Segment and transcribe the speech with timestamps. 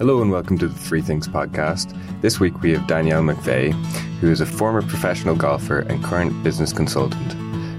[0.00, 1.94] Hello and welcome to the Three Things podcast.
[2.22, 3.74] This week we have Danielle McVeigh,
[4.20, 7.36] who is a former professional golfer and current business consultant.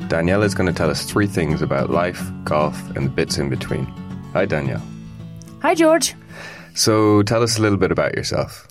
[0.08, 3.50] Danielle is going to tell us three things about life, golf, and the bits in
[3.50, 3.86] between.
[4.34, 4.84] Hi, Danielle.
[5.64, 6.14] Hi, George.
[6.76, 8.68] So, tell us a little bit about yourself.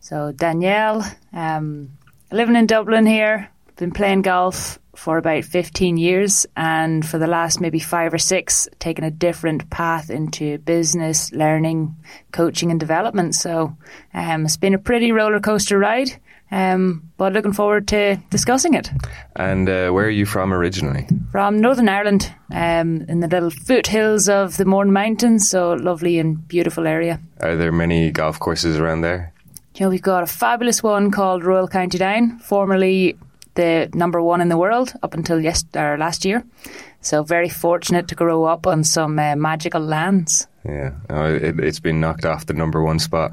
[0.00, 1.88] So, Danielle, um,
[2.32, 7.60] living in Dublin here, been playing golf for about 15 years, and for the last
[7.60, 11.96] maybe five or six, taken a different path into business, learning,
[12.32, 13.34] coaching, and development.
[13.34, 13.76] So,
[14.12, 16.12] um, it's been a pretty roller coaster ride.
[16.50, 18.90] Um, but looking forward to discussing it.
[19.36, 21.08] And uh, where are you from originally?
[21.30, 26.46] From Northern Ireland, um, in the little foothills of the Mourne Mountains, so lovely and
[26.46, 27.20] beautiful area.
[27.40, 29.32] Are there many golf courses around there?
[29.76, 33.16] You know, we've got a fabulous one called Royal County Down, formerly
[33.54, 36.44] the number one in the world up until yes, or last year.
[37.00, 40.46] So very fortunate to grow up on some uh, magical lands.
[40.64, 43.32] Yeah, oh, it, it's been knocked off the number one spot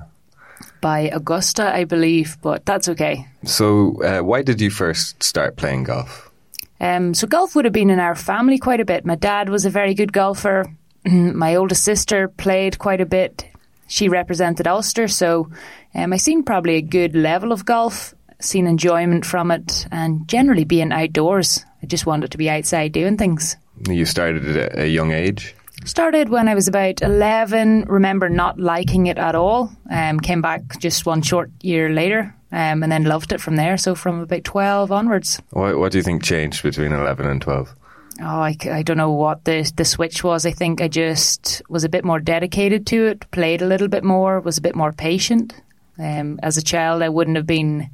[0.82, 3.28] by Augusta, I believe, but that's okay.
[3.44, 6.31] So, uh, why did you first start playing golf?
[6.80, 9.06] Um, so, golf would have been in our family quite a bit.
[9.06, 10.66] My dad was a very good golfer.
[11.06, 13.45] My oldest sister played quite a bit.
[13.88, 15.50] She represented Ulster, so
[15.95, 20.66] um, I seen probably a good level of golf, seen enjoyment from it, and generally
[20.66, 21.66] being outdoors.
[21.82, 23.56] I just wanted to be outside doing things.
[23.88, 25.56] You started at a young age?
[25.86, 27.86] Started when I was about 11.
[27.88, 29.72] Remember not liking it at all.
[29.90, 33.78] Um, came back just one short year later um, and then loved it from there.
[33.78, 35.42] So from about 12 onwards.
[35.52, 37.73] What, what do you think changed between 11 and 12?
[38.22, 40.45] Oh, I, I don't know what the the switch was.
[40.45, 44.04] I think I just was a bit more dedicated to it, played a little bit
[44.04, 45.54] more, was a bit more patient.
[46.00, 47.89] Um, as a child, I wouldn't have been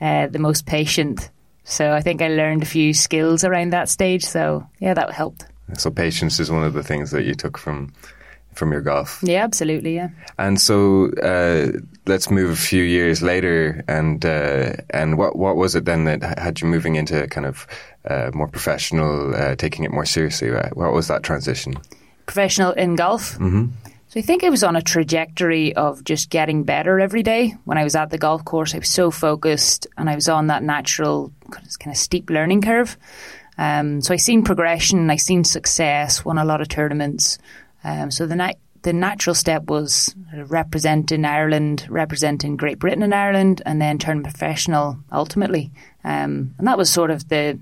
[0.00, 1.30] uh, the most patient.
[1.64, 4.24] So I think I learned a few skills around that stage.
[4.24, 5.44] So yeah, that helped.
[5.76, 7.92] So patience is one of the things that you took from
[8.54, 9.20] from your golf.
[9.22, 9.94] Yeah, absolutely.
[9.94, 10.08] Yeah.
[10.38, 15.74] And so uh, let's move a few years later, and uh, and what what was
[15.74, 17.66] it then that had you moving into kind of
[18.08, 20.48] uh, more professional, uh, taking it more seriously?
[20.48, 20.76] Right?
[20.76, 21.74] What was that transition?
[22.26, 23.38] Professional in golf.
[23.38, 23.66] Mm-hmm.
[24.10, 27.54] So I think I was on a trajectory of just getting better every day.
[27.64, 30.48] When I was at the golf course, I was so focused, and I was on
[30.48, 32.96] that natural kind of steep learning curve.
[33.56, 37.38] Um, so I seen progression, I seen success, won a lot of tournaments.
[37.84, 43.62] Um, so the na- the natural step was representing Ireland, representing Great Britain and Ireland,
[43.64, 45.70] and then turn professional ultimately.
[46.02, 47.60] Um, and that was sort of the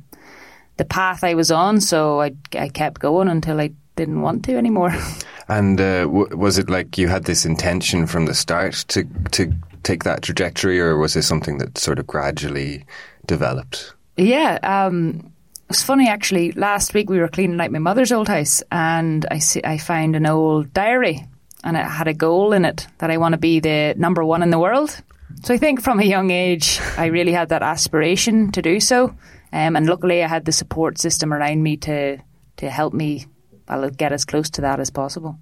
[0.78, 1.82] the path I was on.
[1.82, 4.96] So I, I kept going until I didn't want to anymore.
[5.48, 9.52] And uh, w- was it like you had this intention from the start to to
[9.82, 12.84] take that trajectory, or was it something that sort of gradually
[13.26, 13.94] developed?
[14.16, 14.58] Yeah.
[14.62, 15.32] Um,
[15.70, 16.52] it's funny actually.
[16.52, 20.16] Last week we were cleaning out my mother's old house, and I see, I found
[20.16, 21.26] an old diary,
[21.64, 24.42] and it had a goal in it that I want to be the number one
[24.42, 25.00] in the world.
[25.44, 29.14] So I think from a young age, I really had that aspiration to do so,
[29.52, 32.18] um, and luckily I had the support system around me to
[32.56, 33.26] to help me
[33.68, 35.38] well, get as close to that as possible.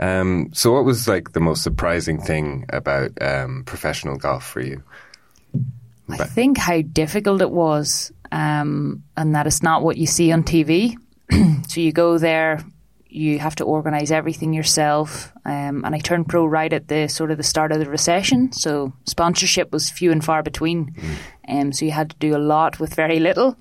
[0.00, 4.82] Um, so, what was like the most surprising thing about um, professional golf for you?
[6.08, 10.42] I think how difficult it was um, and that it's not what you see on
[10.42, 10.96] TV.
[11.68, 12.60] so you go there,
[13.08, 15.32] you have to organise everything yourself.
[15.44, 18.52] Um, and I turned pro right at the sort of the start of the recession,
[18.52, 20.92] so sponsorship was few and far between.
[20.92, 21.16] Mm.
[21.48, 23.56] Um, so you had to do a lot with very little.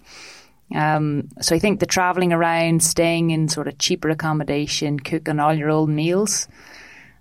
[0.73, 5.53] Um, so I think the travelling around, staying in sort of cheaper accommodation, cooking all
[5.53, 6.47] your own meals.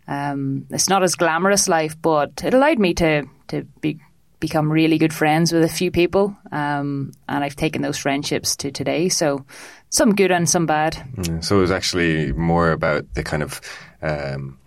[0.08, 4.00] Um, it's not as glamorous life, but it allowed me to to be
[4.40, 8.72] become really good friends with a few people, um, and I've taken those friendships to
[8.72, 9.08] today.
[9.08, 9.46] So
[9.88, 10.94] some good and some bad.
[11.14, 13.60] Mm, so it was actually more about the kind of
[14.02, 14.58] um,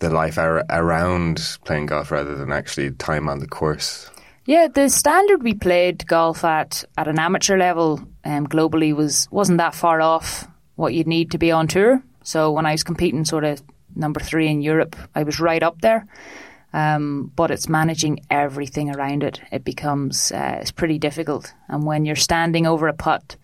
[0.00, 4.10] the life ar- around playing golf rather than actually time on the course.
[4.48, 9.58] Yeah, the standard we played golf at at an amateur level um, globally was wasn't
[9.58, 12.02] that far off what you'd need to be on tour.
[12.22, 13.62] So when I was competing, sort of
[13.94, 16.06] number three in Europe, I was right up there.
[16.72, 19.38] Um, but it's managing everything around it.
[19.52, 21.52] It becomes uh, it's pretty difficult.
[21.68, 23.36] And when you're standing over a putt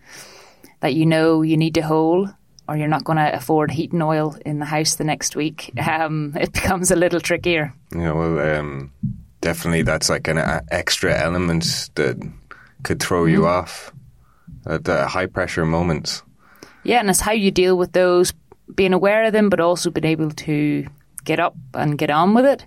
[0.79, 2.27] that you know you need to hole,
[2.67, 5.71] or you're not going to afford heat and oil in the house the next week,
[5.87, 7.75] um, it becomes a little trickier.
[7.95, 8.91] Yeah, well, um,
[9.45, 10.39] definitely that's like an
[10.71, 12.17] extra element that
[12.81, 13.31] could throw mm.
[13.31, 13.93] you off
[14.65, 16.23] at the high pressure moments.
[16.83, 18.33] Yeah, and it's how you deal with those,
[18.73, 20.87] being aware of them, but also being able to
[21.23, 22.65] get up and get on with it.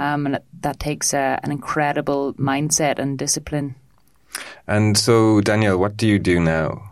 [0.00, 3.74] Um, and it, that takes uh, an incredible mindset and discipline.
[4.66, 6.90] And so, Danielle, what do you do now?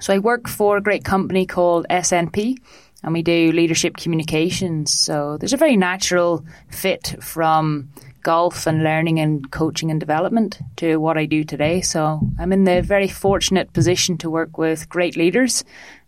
[0.00, 2.56] So I work for a great company called SNP.
[3.04, 4.92] and we do leadership communications.
[4.94, 7.90] So there's a very natural fit from
[8.22, 11.80] golf and learning and coaching and development to what I do today.
[11.80, 15.64] So I'm in the very fortunate position to work with great leaders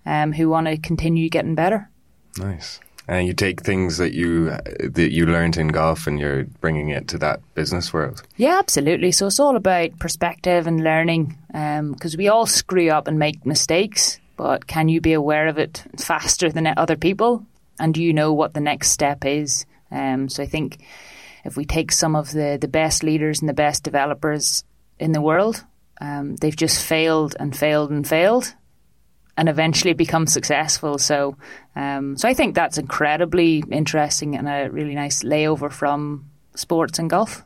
[0.07, 1.91] um, who want to continue getting better.
[2.39, 2.81] Nice.
[3.07, 4.47] And you take things that you
[4.81, 8.23] that you learned in golf and you're bringing it to that business world.
[8.37, 9.13] Yeah, absolutely.
[9.13, 13.45] So it's all about perspective and learning, because um, we all screw up and make
[13.45, 14.19] mistakes.
[14.37, 17.45] But can you be aware of it faster than other people?
[17.79, 19.67] And do you know what the next step is?
[19.91, 20.79] Um, so I think
[21.44, 24.64] if we take some of the, the best leaders and the best developers
[24.99, 25.64] in the world,
[26.00, 28.55] um, they've just failed and failed and failed
[29.37, 30.99] and eventually become successful.
[30.99, 31.37] So,
[31.76, 37.11] um, so I think that's incredibly interesting and a really nice layover from sports and
[37.11, 37.43] golf.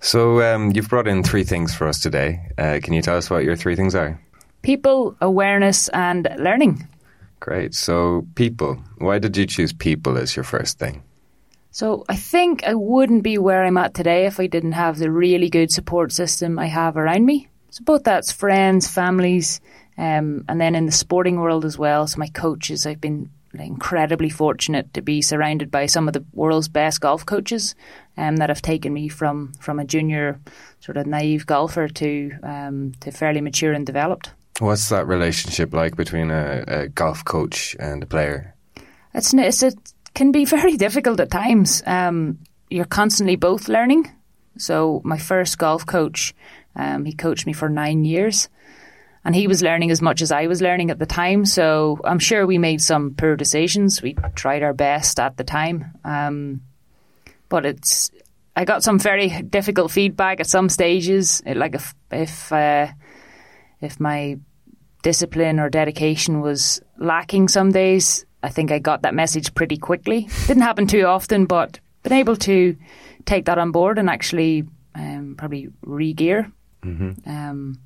[0.00, 2.40] So um, you've brought in three things for us today.
[2.56, 4.20] Uh, can you tell us what your three things are?
[4.62, 6.88] People, awareness, and learning.
[7.40, 7.74] Great.
[7.74, 8.82] So people.
[8.98, 11.02] Why did you choose people as your first thing?
[11.70, 15.10] So I think I wouldn't be where I'm at today if I didn't have the
[15.10, 17.48] really good support system I have around me.
[17.70, 19.60] So both that's friends, families,
[19.96, 22.06] um, and then in the sporting world as well.
[22.06, 26.68] So my coaches, I've been incredibly fortunate to be surrounded by some of the world's
[26.68, 27.74] best golf coaches
[28.16, 30.40] um, that have taken me from from a junior
[30.80, 34.32] sort of naive golfer to um, to fairly mature and developed.
[34.60, 38.54] What's that relationship like between a, a golf coach and a player?
[39.14, 39.78] It's, it's it
[40.14, 41.82] can be very difficult at times.
[41.86, 42.38] Um,
[42.70, 44.10] you're constantly both learning.
[44.58, 46.34] So my first golf coach,
[46.74, 48.48] um, he coached me for nine years
[49.24, 51.44] and he was learning as much as I was learning at the time.
[51.44, 54.00] So I'm sure we made some poor decisions.
[54.00, 56.62] We tried our best at the time, um,
[57.48, 58.10] but it's.
[58.56, 61.42] I got some very difficult feedback at some stages.
[61.46, 62.88] like if if uh,
[63.80, 64.38] if my
[65.02, 70.28] discipline or dedication was lacking some days, I think I got that message pretty quickly.
[70.46, 72.76] Didn't happen too often, but been able to
[73.24, 74.64] take that on board and actually
[74.94, 76.50] um, probably re-gear.
[76.84, 77.28] Mm-hmm.
[77.28, 77.78] Um,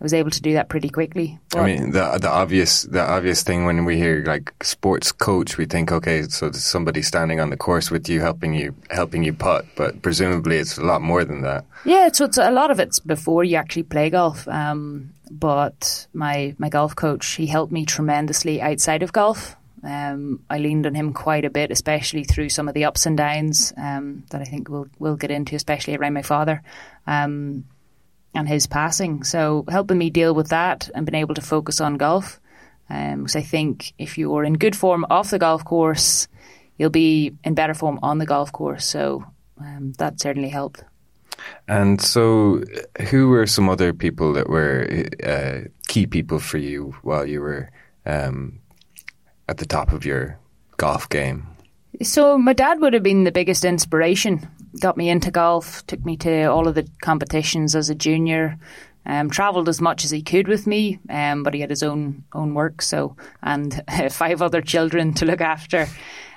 [0.00, 1.40] I was able to do that pretty quickly.
[1.50, 5.58] But I mean, the the obvious the obvious thing when we hear like sports coach,
[5.58, 9.24] we think, okay, so there's somebody standing on the course with you, helping you helping
[9.24, 11.64] you putt, but presumably it's a lot more than that.
[11.84, 14.46] Yeah, so it's a lot of it's before you actually play golf.
[14.46, 19.56] Um, but my my golf coach, he helped me tremendously outside of golf.
[19.82, 23.16] Um, I leaned on him quite a bit, especially through some of the ups and
[23.16, 26.62] downs um, that I think we'll we'll get into, especially around my father.
[27.06, 27.64] Um,
[28.34, 29.24] and his passing.
[29.24, 32.40] So helping me deal with that and being able to focus on golf.
[32.88, 36.28] Because um, I think if you're in good form off the golf course,
[36.78, 38.86] you'll be in better form on the golf course.
[38.86, 39.24] So
[39.60, 40.84] um, that certainly helped.
[41.66, 42.62] And so,
[43.10, 47.70] who were some other people that were uh, key people for you while you were
[48.06, 48.58] um,
[49.48, 50.38] at the top of your
[50.76, 51.46] golf game?
[52.02, 54.46] So, my dad would have been the biggest inspiration
[54.80, 58.58] got me into golf, took me to all of the competitions as a junior.
[59.06, 62.24] Um, travelled as much as he could with me, um, but he had his own
[62.34, 65.86] own work, so and uh, five other children to look after.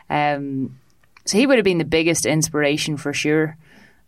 [0.10, 0.80] Um,
[1.26, 3.58] so he would have been the biggest inspiration for sure.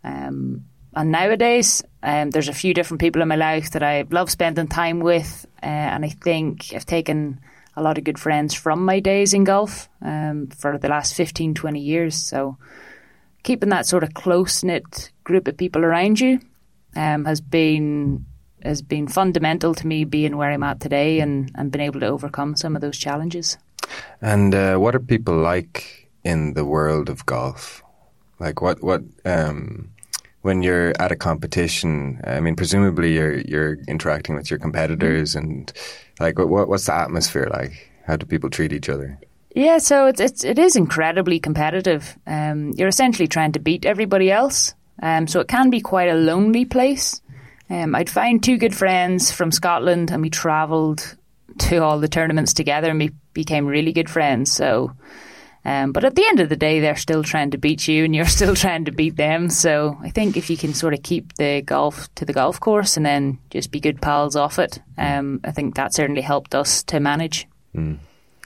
[0.01, 0.63] Um,
[0.95, 4.67] and nowadays, um, there's a few different people in my life that I love spending
[4.67, 7.41] time with, uh, and I think I've taken
[7.75, 11.53] a lot of good friends from my days in golf um, for the last 15,
[11.53, 12.15] 20 years.
[12.15, 12.57] So
[13.43, 16.39] keeping that sort of close knit group of people around you
[16.95, 18.25] um, has been
[18.63, 22.07] has been fundamental to me being where I'm at today and, and being able to
[22.07, 23.57] overcome some of those challenges.
[24.21, 27.83] And uh, what are people like in the world of golf?
[28.39, 29.92] Like what what um,
[30.43, 32.21] when you're at a competition?
[32.25, 35.49] I mean, presumably you're you're interacting with your competitors, mm-hmm.
[35.49, 35.73] and
[36.19, 37.89] like what what's the atmosphere like?
[38.05, 39.19] How do people treat each other?
[39.55, 42.17] Yeah, so it's, it's it is incredibly competitive.
[42.27, 46.15] Um, you're essentially trying to beat everybody else, um, so it can be quite a
[46.15, 47.21] lonely place.
[47.69, 51.17] Um, I'd find two good friends from Scotland, and we travelled
[51.59, 54.51] to all the tournaments together, and we became really good friends.
[54.51, 54.91] So,
[55.65, 58.15] um, but at the end of the day, they're still trying to beat you, and
[58.15, 59.49] you're still trying to beat them.
[59.49, 62.97] So, I think if you can sort of keep the golf to the golf course,
[62.97, 66.83] and then just be good pals off it, um, I think that certainly helped us
[66.83, 67.47] to manage.
[67.75, 67.99] Mm.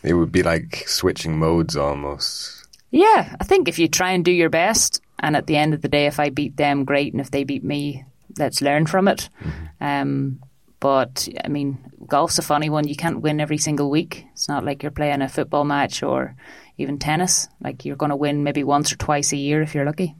[0.03, 2.67] It would be like switching modes almost.
[2.91, 5.81] Yeah, I think if you try and do your best, and at the end of
[5.81, 8.05] the day, if I beat them, great, and if they beat me,
[8.37, 9.29] let's learn from it.
[9.41, 9.83] Mm-hmm.
[9.83, 10.39] Um,
[10.79, 12.87] but I mean, golf's a funny one.
[12.87, 14.25] You can't win every single week.
[14.33, 16.35] It's not like you're playing a football match or
[16.77, 17.47] even tennis.
[17.61, 20.15] Like you're going to win maybe once or twice a year if you're lucky.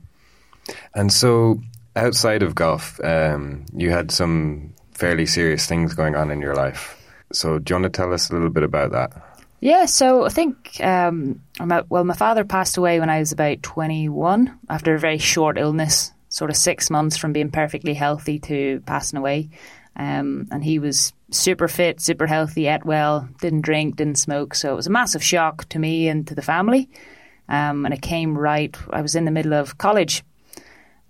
[0.93, 1.61] And so,
[1.95, 6.93] outside of golf, um, you had some fairly serious things going on in your life.
[7.31, 9.37] So, do you want to tell us a little bit about that?
[9.59, 11.41] Yeah, so I think, um,
[11.89, 16.11] well, my father passed away when I was about 21 after a very short illness,
[16.29, 19.49] sort of six months from being perfectly healthy to passing away.
[19.97, 24.53] Um, and he was super fit, super healthy, ate well, didn't drink, didn't smoke.
[24.53, 26.87] So it was a massive shock to me and to the family.
[27.49, 30.23] Um, and it came right, I was in the middle of college,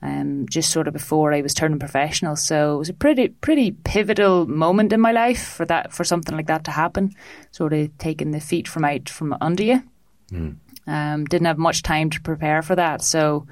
[0.02, 2.36] um, just sort of before I was turning professional.
[2.38, 6.36] So it was a pretty, pretty pivotal moment in my life for that, for something
[6.36, 7.14] like that to happen.
[7.52, 9.84] Sort of taking the feet from out from under you.
[10.32, 10.58] Mm.
[10.86, 13.02] Um, didn't have much time to prepare for that.
[13.02, 13.48] So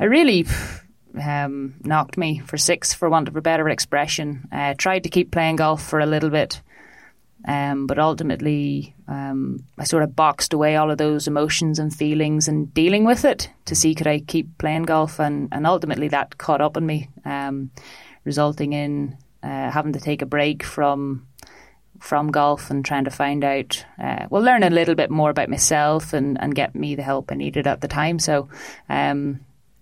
[0.00, 0.46] I really
[1.20, 4.48] um, knocked me for six, for want of a better expression.
[4.52, 6.60] Uh, tried to keep playing golf for a little bit.
[7.46, 12.48] Um, but ultimately, um, I sort of boxed away all of those emotions and feelings
[12.48, 16.38] and dealing with it to see could I keep playing golf, and, and ultimately that
[16.38, 17.70] caught up on me, um,
[18.24, 21.26] resulting in uh, having to take a break from
[22.00, 25.48] from golf and trying to find out, uh, well, learn a little bit more about
[25.48, 28.18] myself and, and get me the help I needed at the time.
[28.18, 28.48] So,
[28.90, 29.40] um,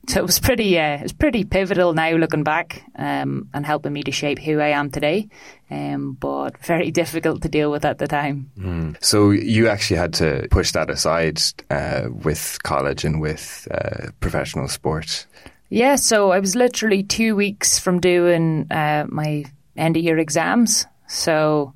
[0.08, 3.92] so it was pretty, uh, it was pretty pivotal now looking back, um, and helping
[3.92, 5.28] me to shape who I am today.
[5.70, 8.50] Um, but very difficult to deal with at the time.
[8.58, 9.02] Mm.
[9.02, 11.40] So you actually had to push that aside
[11.70, 15.26] uh, with college and with uh, professional sport.
[15.68, 19.44] Yeah, so I was literally two weeks from doing uh, my
[19.76, 20.84] end of year exams.
[21.06, 21.74] So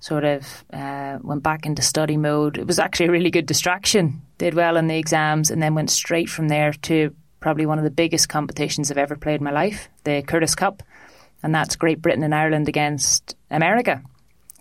[0.00, 2.58] sort of uh, went back into study mode.
[2.58, 4.22] It was actually a really good distraction.
[4.36, 7.84] Did well in the exams, and then went straight from there to probably one of
[7.84, 10.82] the biggest competitions I've ever played in my life, the Curtis Cup.
[11.42, 14.02] And that's Great Britain and Ireland against America.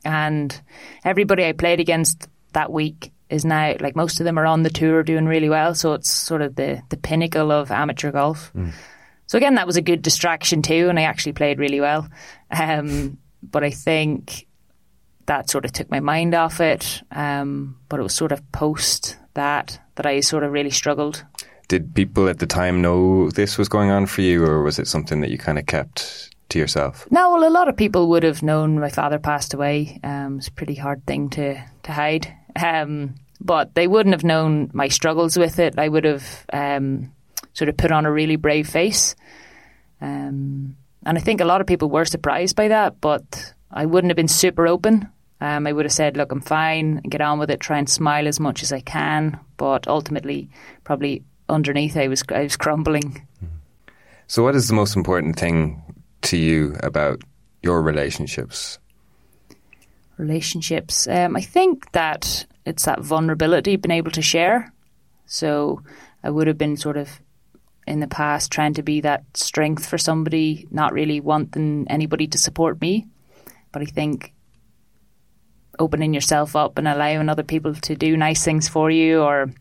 [0.05, 0.59] And
[1.03, 4.69] everybody I played against that week is now, like most of them are on the
[4.69, 5.73] tour doing really well.
[5.75, 8.51] So it's sort of the, the pinnacle of amateur golf.
[8.53, 8.73] Mm.
[9.25, 10.87] So again, that was a good distraction too.
[10.89, 12.07] And I actually played really well.
[12.51, 14.45] Um, but I think
[15.25, 17.01] that sort of took my mind off it.
[17.11, 21.25] Um, but it was sort of post that that I sort of really struggled
[21.67, 24.87] did people at the time know this was going on for you, or was it
[24.87, 27.07] something that you kind of kept to yourself?
[27.11, 29.99] No, well, a lot of people would have known my father passed away.
[30.03, 34.69] Um, it's a pretty hard thing to to hide, um, but they wouldn't have known
[34.73, 35.77] my struggles with it.
[35.77, 37.11] I would have um,
[37.53, 39.15] sort of put on a really brave face,
[40.01, 43.01] um, and I think a lot of people were surprised by that.
[43.01, 45.09] But I wouldn't have been super open.
[45.39, 47.01] Um, I would have said, "Look, I'm fine.
[47.01, 47.59] Get on with it.
[47.59, 50.49] Try and smile as much as I can." But ultimately,
[50.83, 53.25] probably underneath I was I was crumbling.
[54.27, 55.81] So, what is the most important thing
[56.23, 57.21] to you about
[57.63, 58.77] your relationships?
[60.17, 61.07] Relationships.
[61.07, 64.73] Um, I think that it's that vulnerability, being able to share.
[65.25, 65.81] So,
[66.23, 67.21] I would have been sort of
[67.85, 72.37] in the past trying to be that strength for somebody, not really wanting anybody to
[72.37, 73.07] support me.
[73.71, 74.33] But I think
[75.79, 79.51] opening yourself up and allowing other people to do nice things for you or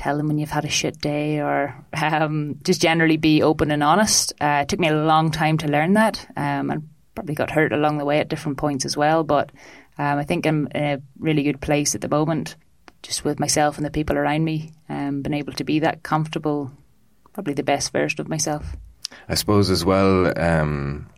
[0.00, 3.82] tell them when you've had a shit day or um, just generally be open and
[3.82, 4.32] honest.
[4.40, 7.70] Uh, it took me a long time to learn that um, and probably got hurt
[7.70, 9.24] along the way at different points as well.
[9.24, 9.50] But
[9.98, 12.56] um, I think I'm in a really good place at the moment,
[13.02, 16.70] just with myself and the people around me, um, been able to be that comfortable,
[17.34, 18.76] probably the best version of myself.
[19.28, 21.10] I suppose as well, um,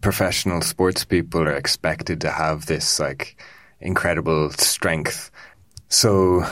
[0.00, 3.42] professional sports people are expected to have this like
[3.80, 5.32] incredible strength.
[5.88, 6.44] So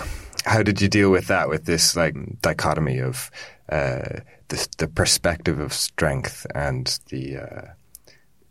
[0.47, 1.49] how did you deal with that?
[1.49, 3.31] With this like dichotomy of
[3.69, 7.63] uh, the, the perspective of strength and the uh,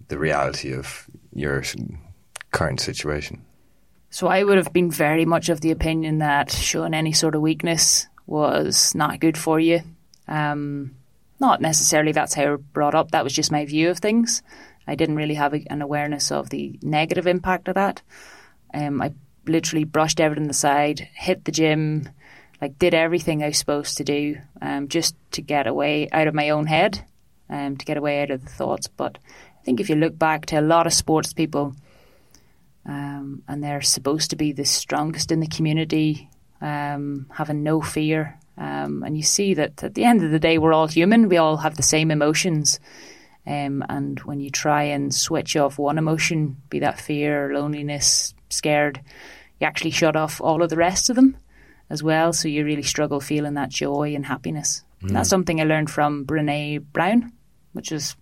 [0.10, 1.64] the reality of your
[2.52, 3.44] current situation.
[4.10, 7.42] So I would have been very much of the opinion that showing any sort of
[7.42, 9.82] weakness was not good for you.
[10.28, 10.96] Um,
[11.40, 13.12] not necessarily that's how I brought up.
[13.12, 14.42] That was just my view of things.
[14.88, 18.02] I didn't really have a, an awareness of the negative impact of that.
[18.74, 19.14] Um, I
[19.48, 22.10] literally brushed everything aside, hit the gym,
[22.62, 26.34] like did everything I was supposed to do, um, just to get away out of
[26.34, 27.06] my own head,
[27.50, 28.88] um, to get away out of the thoughts.
[28.88, 29.18] But
[29.60, 31.76] I think if you look back to a lot of sports people,
[32.86, 36.30] um, and they're supposed to be the strongest in the community,
[36.62, 38.40] um, having no fear.
[38.58, 41.28] Um, and you see that at the end of the day, we're all human.
[41.28, 42.80] We all have the same emotions.
[43.48, 49.02] Um, and when you try and switch off one emotion, be that fear, loneliness, scared,
[49.60, 51.38] you actually shut off all of the rest of them
[51.90, 52.34] as well.
[52.34, 54.84] So you really struggle feeling that joy and happiness.
[55.02, 55.08] Mm.
[55.08, 57.34] And that's something I learned from Brene Brown,
[57.74, 58.16] which is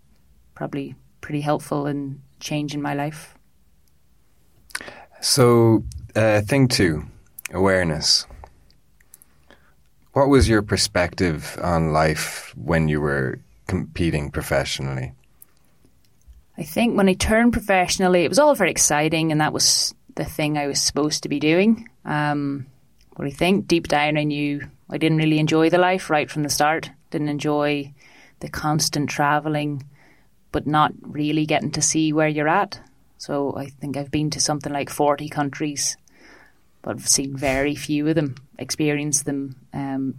[0.56, 3.38] probably pretty helpful in changing my life.
[5.22, 5.86] So,
[6.16, 7.06] uh, thing two,
[7.54, 8.26] awareness.
[10.12, 15.14] What was your perspective on life when you were competing professionally?
[16.58, 20.26] I think when I turned professionally, it was all very exciting, and that was the
[20.26, 21.90] thing I was supposed to be doing.
[22.06, 22.68] Um,
[23.16, 26.44] what you think deep down, I knew I didn't really enjoy the life right from
[26.44, 26.92] the start.
[27.12, 27.94] Didn't enjoy
[28.40, 29.84] the constant traveling,
[30.52, 32.80] but not really getting to see where you're at.
[33.18, 35.96] So I think I've been to something like 40 countries,
[36.82, 39.56] but I've seen very few of them, experienced them.
[39.74, 40.16] Um,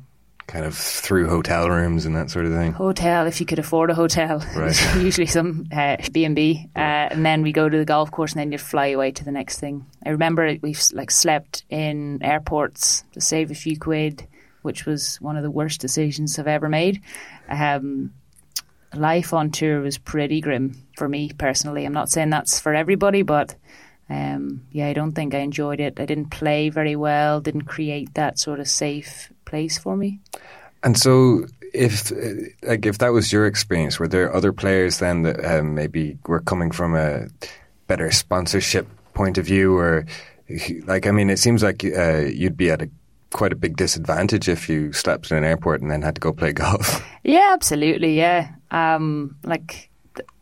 [0.46, 2.72] kind of through hotel rooms and that sort of thing.
[2.72, 4.96] Hotel, if you could afford a hotel, right.
[4.96, 8.32] usually some uh, B and B, uh, and then we go to the golf course,
[8.32, 9.86] and then you fly away to the next thing.
[10.04, 14.26] I remember we've like slept in airports to save a few quid,
[14.62, 17.02] which was one of the worst decisions I've ever made.
[17.48, 18.12] Um,
[18.94, 21.84] life on tour was pretty grim for me personally.
[21.84, 23.54] I'm not saying that's for everybody, but
[24.08, 25.98] um, yeah, I don't think I enjoyed it.
[25.98, 30.20] I didn't play very well, didn't create that sort of safe place for me.
[30.82, 32.12] And so, if
[32.62, 36.40] like if that was your experience, were there other players then that um, maybe were
[36.40, 37.26] coming from a
[37.86, 40.06] better sponsorship point of view, or
[40.84, 42.90] like I mean, it seems like uh, you'd be at a
[43.32, 46.32] quite a big disadvantage if you slept in an airport and then had to go
[46.32, 47.04] play golf.
[47.24, 48.16] Yeah, absolutely.
[48.16, 49.90] Yeah, um, like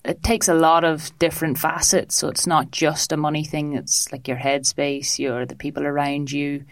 [0.04, 2.16] it takes a lot of different facets.
[2.16, 3.74] So it's not just a money thing.
[3.74, 6.64] It's like your headspace, your the people around you.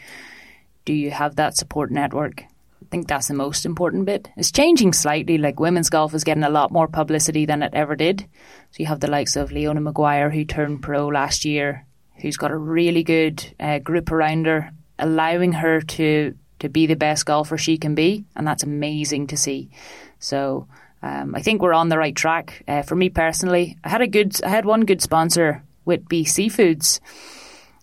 [0.90, 2.42] Do you have that support network?
[2.42, 4.28] I think that's the most important bit.
[4.37, 5.38] It's changing slightly.
[5.38, 8.26] Like women's golf is getting a lot more publicity than it ever did.
[8.73, 12.50] So you have the likes of Leona Maguire, who turned pro last year, who's got
[12.50, 17.56] a really good uh, group around her, allowing her to to be the best golfer
[17.56, 19.70] she can be, and that's amazing to see.
[20.18, 20.66] So
[21.02, 22.64] um, I think we're on the right track.
[22.66, 26.99] Uh, for me personally, I had a good, I had one good sponsor, Whitby Seafoods,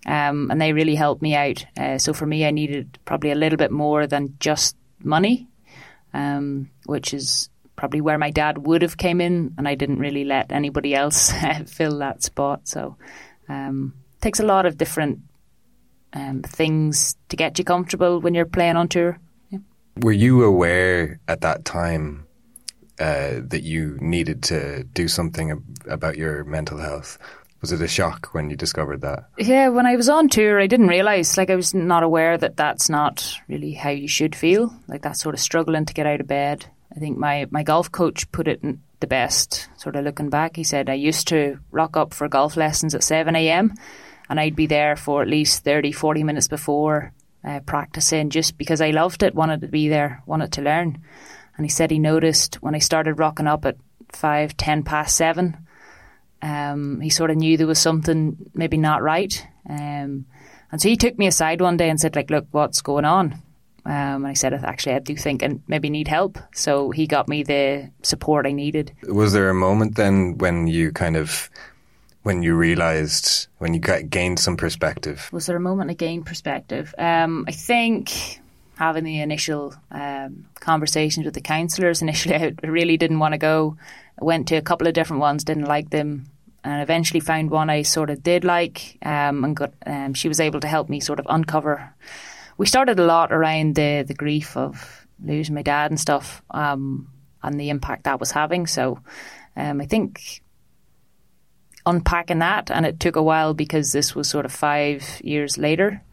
[0.08, 1.66] um, and they really helped me out.
[1.78, 5.48] Uh, so for me, I needed probably a little bit more than just money,
[6.14, 10.24] um, which is probably where my dad would have came in, and I didn't really
[10.24, 11.32] let anybody else
[11.68, 12.68] fill that spot.
[12.68, 12.98] So
[13.50, 15.20] um, it takes a lot of different
[16.14, 19.20] um, things to get you comfortable when you're playing on tour.
[20.02, 22.28] Were you aware at that time?
[23.00, 27.18] uh, that you needed to do something ab- about your mental health?
[27.62, 29.30] Was it a shock when you discovered that?
[29.38, 32.56] Yeah, when I was on tour, I didn't realize, like, I was not aware that
[32.56, 34.74] that's not really how you should feel.
[34.88, 36.66] Like, that sort of struggling to get out of bed.
[36.96, 38.62] I think my, my golf coach put it
[39.00, 40.56] the best, sort of looking back.
[40.56, 43.74] He said, I used to rock up for golf lessons at 7 a.m.
[44.30, 48.82] and I'd be there for at least 30, 40 minutes before uh, practicing just because
[48.82, 51.02] I loved it, wanted to be there, wanted to learn.
[51.56, 53.78] And he said he noticed when I started rocking up at
[54.10, 55.67] five, ten past seven,
[56.48, 59.46] um, he sort of knew there was something maybe not right.
[59.70, 60.26] Um,
[60.72, 63.34] and so he took me aside one day and said, like, look, what's going on?
[63.86, 66.38] Um, and I said, actually, I do think and maybe need help.
[66.54, 68.92] So he got me the support I needed.
[69.08, 71.50] Was there a moment then when you kind of,
[72.24, 75.30] when you realized, when you got, gained some perspective?
[75.32, 76.94] Was there a moment I gained perspective?
[76.98, 78.42] Um, I think
[78.78, 82.02] having the initial um, conversations with the counsellors.
[82.02, 83.78] Initially, I really didn't want to go.
[84.22, 86.30] I went to a couple of different ones, didn't like them,
[86.68, 89.74] and eventually found one I sort of did like, um, and got.
[89.86, 91.94] Um, she was able to help me sort of uncover.
[92.58, 97.10] We started a lot around the the grief of losing my dad and stuff, um,
[97.42, 98.68] and the impact that was having.
[98.68, 99.00] So,
[99.56, 100.42] um, I think
[101.86, 106.04] unpacking that, and it took a while because this was sort of five years later.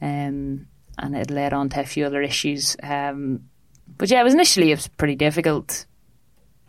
[0.00, 2.76] Um, and it led on to a few other issues.
[2.82, 3.48] Um,
[3.96, 5.86] but yeah, it was initially it was pretty difficult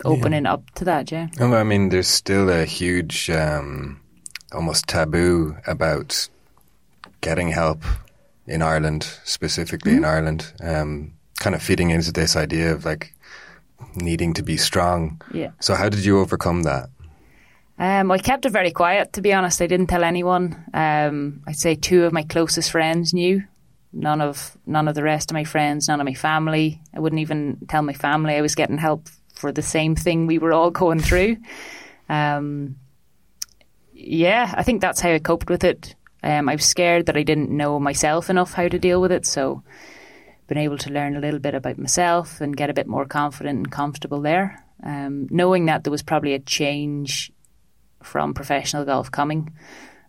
[0.05, 0.53] opening yeah.
[0.53, 1.12] up to that.
[1.12, 1.27] Yeah.
[1.39, 3.99] Oh, I mean, there's still a huge, um,
[4.53, 6.29] almost taboo about
[7.21, 7.83] getting help
[8.47, 10.03] in Ireland, specifically mm-hmm.
[10.03, 10.53] in Ireland.
[10.62, 13.13] Um, kind of feeding into this idea of like
[13.95, 15.21] needing to be strong.
[15.33, 15.51] Yeah.
[15.59, 16.89] So how did you overcome that?
[17.77, 19.62] Um, I kept it very quiet, to be honest.
[19.62, 20.65] I didn't tell anyone.
[20.73, 23.43] Um, I'd say two of my closest friends knew,
[23.93, 26.81] none of none of the rest of my friends, none of my family.
[26.93, 29.07] I wouldn't even tell my family I was getting help
[29.39, 31.38] for the same thing we were all going through.
[32.10, 32.75] Um,
[33.93, 35.95] yeah, I think that's how I coped with it.
[36.21, 39.25] Um, I was scared that I didn't know myself enough how to deal with it,
[39.25, 39.63] so
[40.47, 43.58] been able to learn a little bit about myself and get a bit more confident
[43.58, 44.65] and comfortable there.
[44.84, 47.32] Um, knowing that there was probably a change
[48.04, 49.54] from professional golf coming.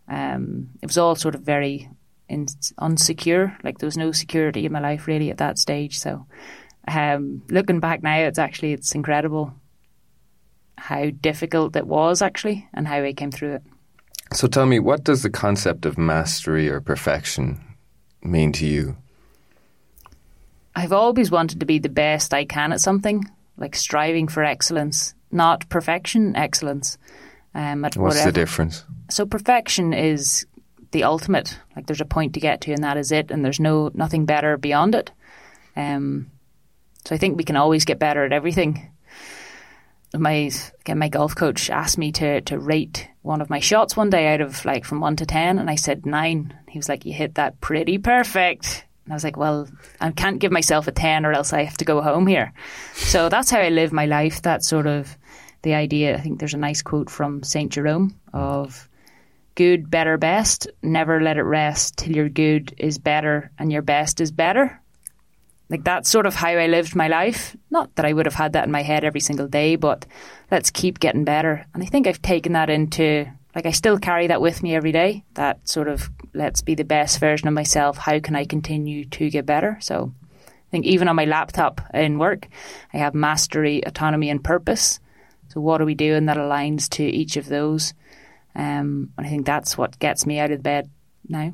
[0.09, 1.88] Um, it was all sort of very
[2.29, 2.47] in,
[2.81, 3.62] unsecure.
[3.62, 5.99] Like there was no security in my life really at that stage.
[5.99, 6.27] So
[6.88, 9.55] um, looking back now, it's actually it's incredible
[10.77, 13.62] how difficult it was actually and how I came through it.
[14.33, 17.61] So tell me, what does the concept of mastery or perfection
[18.23, 18.97] mean to you?
[20.75, 23.25] I've always wanted to be the best I can at something,
[23.57, 26.97] like striving for excellence, not perfection, excellence.
[27.55, 28.31] Um, What's whatever.
[28.31, 28.85] the difference?
[29.11, 30.47] So perfection is
[30.93, 31.59] the ultimate.
[31.75, 33.31] Like there's a point to get to, and that is it.
[33.31, 35.11] And there's no nothing better beyond it.
[35.77, 36.31] Um,
[37.05, 38.93] so I think we can always get better at everything.
[40.15, 44.11] My again, my golf coach asked me to to rate one of my shots one
[44.11, 46.53] day out of like from one to ten, and I said nine.
[46.69, 49.69] He was like, "You hit that pretty perfect." And I was like, well,
[50.01, 52.53] I can't give myself a 10 or else I have to go home here.
[52.95, 54.41] So that's how I live my life.
[54.41, 55.17] That's sort of
[55.63, 56.17] the idea.
[56.17, 57.73] I think there's a nice quote from St.
[57.73, 58.89] Jerome of
[59.57, 60.69] good, better, best.
[60.83, 64.80] Never let it rest till your good is better and your best is better.
[65.71, 67.57] Like that's sort of how I lived my life.
[67.71, 70.05] Not that I would have had that in my head every single day, but
[70.51, 71.65] let's keep getting better.
[71.73, 74.93] And I think I've taken that into like I still carry that with me every
[74.93, 75.25] day.
[75.35, 77.97] That sort of let's be the best version of myself.
[77.97, 79.79] How can I continue to get better?
[79.81, 82.49] So I think even on my laptop in work,
[82.93, 84.99] I have mastery, autonomy, and purpose.
[85.49, 87.95] So what are we doing that aligns to each of those?
[88.55, 90.91] Um, and I think that's what gets me out of bed
[91.29, 91.53] now.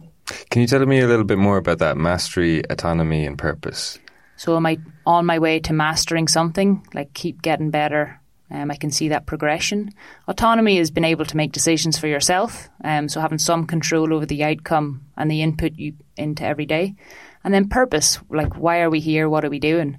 [0.51, 3.99] Can you tell me a little bit more about that mastery, autonomy, and purpose?
[4.37, 6.87] So am I on my way to mastering something?
[6.95, 8.21] Like keep getting better,
[8.51, 9.91] um, I can see that progression.
[10.29, 14.27] Autonomy is being able to make decisions for yourself, um, so having some control over
[14.27, 16.95] the outcome and the input you into every day.
[17.43, 19.29] And then purpose, like why are we here?
[19.29, 19.99] What are we doing?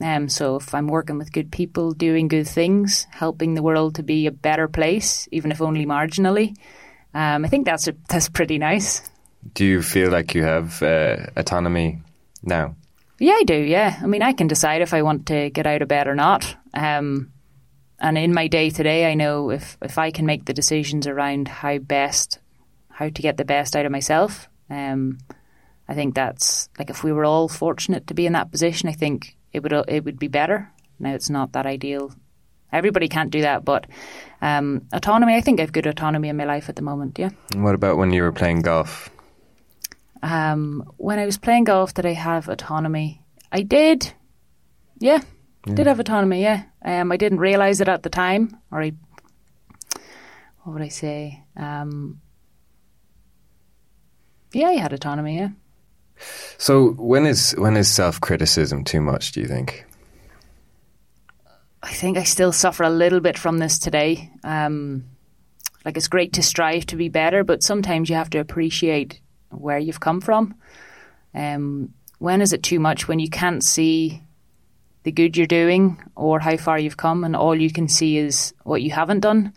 [0.00, 4.02] Um, so if I'm working with good people, doing good things, helping the world to
[4.02, 6.56] be a better place, even if only marginally,
[7.12, 9.10] um, I think that's a, that's pretty nice.
[9.54, 12.00] Do you feel like you have uh, autonomy
[12.42, 12.74] now?
[13.22, 13.54] Yeah, I do.
[13.54, 16.16] Yeah, I mean, I can decide if I want to get out of bed or
[16.16, 16.56] not.
[16.74, 17.30] Um,
[18.00, 21.06] and in my day to day, I know if, if I can make the decisions
[21.06, 22.40] around how best,
[22.88, 25.18] how to get the best out of myself, um,
[25.88, 28.92] I think that's like if we were all fortunate to be in that position, I
[28.92, 30.72] think it would it would be better.
[30.98, 32.12] Now it's not that ideal.
[32.72, 33.86] Everybody can't do that, but
[34.40, 35.36] um, autonomy.
[35.36, 37.20] I think I have good autonomy in my life at the moment.
[37.20, 37.30] Yeah.
[37.54, 39.10] What about when you were playing golf?
[40.22, 43.22] Um, when I was playing golf, did I have autonomy?
[43.50, 44.12] I did.
[44.98, 45.20] Yeah,
[45.66, 45.74] yeah.
[45.74, 46.64] Did have autonomy, yeah.
[46.84, 48.92] Um, I didn't realize it at the time, or I,
[50.62, 51.42] what would I say?
[51.56, 52.20] Um,
[54.52, 55.48] yeah, I had autonomy, yeah.
[56.58, 59.32] So when is when is self criticism too much?
[59.32, 59.86] Do you think?
[61.82, 64.30] I think I still suffer a little bit from this today.
[64.44, 65.04] Um,
[65.84, 69.20] like it's great to strive to be better, but sometimes you have to appreciate
[69.52, 70.54] where you've come from.
[71.34, 73.08] Um, when is it too much?
[73.08, 74.22] When you can't see
[75.02, 78.54] the good you're doing or how far you've come, and all you can see is
[78.64, 79.52] what you haven't done,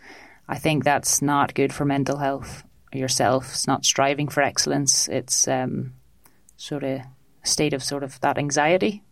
[0.48, 3.50] I think that's not good for mental health yourself.
[3.50, 5.08] It's not striving for excellence.
[5.08, 5.94] It's um,
[6.56, 7.06] sort of a
[7.44, 9.02] state of sort of that anxiety.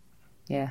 [0.48, 0.70] Yeah.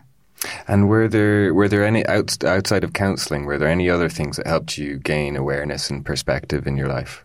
[0.67, 3.45] And were there were there any out, outside of counselling?
[3.45, 7.23] Were there any other things that helped you gain awareness and perspective in your life?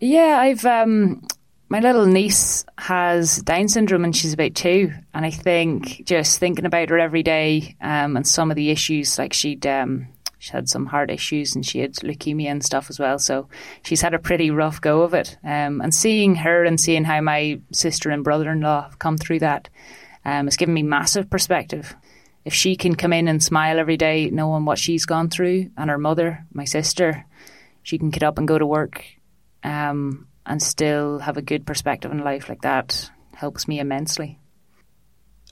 [0.00, 1.26] Yeah, I've um,
[1.68, 4.92] my little niece has Down syndrome and she's about two.
[5.12, 9.18] And I think just thinking about her every day um, and some of the issues,
[9.18, 10.08] like she'd um,
[10.44, 13.18] she had some heart issues and she had leukemia and stuff as well.
[13.18, 13.48] So
[13.82, 15.38] she's had a pretty rough go of it.
[15.42, 19.16] Um, and seeing her and seeing how my sister and brother in law have come
[19.16, 19.70] through that
[20.22, 21.96] um, has given me massive perspective.
[22.44, 25.88] If she can come in and smile every day, knowing what she's gone through, and
[25.88, 27.24] her mother, my sister,
[27.82, 29.02] she can get up and go to work.
[29.62, 34.38] Um, and still have a good perspective in life like that helps me immensely.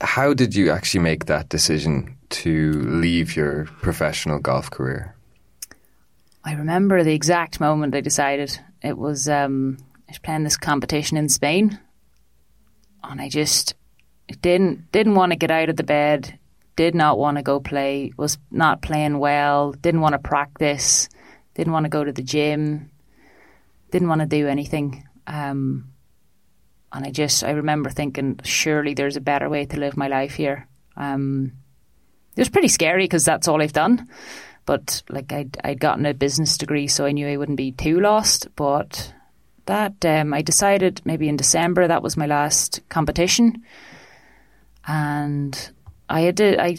[0.01, 5.15] How did you actually make that decision to leave your professional golf career?
[6.43, 8.59] I remember the exact moment I decided.
[8.81, 9.77] It was um,
[10.07, 11.79] I was playing this competition in Spain,
[13.03, 13.75] and I just
[14.41, 16.37] didn't didn't want to get out of the bed.
[16.75, 18.11] Did not want to go play.
[18.17, 19.71] Was not playing well.
[19.73, 21.07] Didn't want to practice.
[21.53, 22.89] Didn't want to go to the gym
[23.93, 25.07] didn't want to do anything.
[25.27, 25.89] Um,
[26.91, 30.33] and I just, I remember thinking, surely there's a better way to live my life
[30.33, 30.67] here.
[30.97, 31.53] Um,
[32.35, 34.09] it was pretty scary because that's all I've done.
[34.65, 37.99] But like I'd, I'd gotten a business degree, so I knew I wouldn't be too
[37.99, 38.47] lost.
[38.55, 39.13] But
[39.67, 43.61] that, um, I decided maybe in December, that was my last competition.
[44.87, 45.71] And
[46.09, 46.77] I had to, I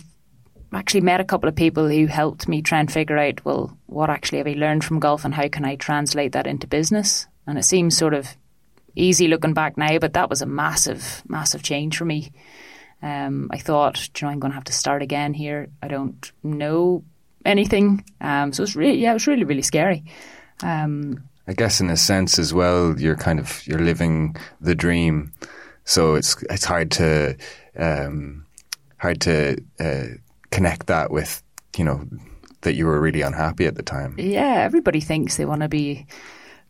[0.75, 4.11] actually met a couple of people who helped me try and figure out, well, what
[4.11, 7.27] actually have I learned from golf and how can I translate that into business?
[7.47, 8.37] And it seems sort of
[8.97, 12.33] easy looking back now, but that was a massive, massive change for me.
[13.03, 15.69] Um, I thought, you know, I'm going to have to start again here.
[15.83, 17.05] I don't know
[17.45, 18.05] anything.
[18.21, 20.05] Um, so it's really, yeah, it was really, really scary.
[20.63, 25.33] Um, I guess in a sense as well, you're kind of, you're living the dream.
[25.85, 27.37] So it's, it's hard to,
[27.77, 28.47] um,
[28.97, 30.05] hard to, uh,
[30.55, 31.43] connect that with,
[31.77, 31.99] you know,
[32.61, 34.15] that you were really unhappy at the time.
[34.19, 36.07] Yeah, everybody thinks they want to be